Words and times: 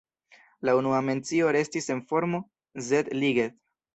La 0.67 0.73
unua 0.77 1.01
mencio 1.09 1.51
restis 1.57 1.91
en 1.95 2.01
formo 2.13 2.41
"Zeg-Ligeth". 2.87 3.57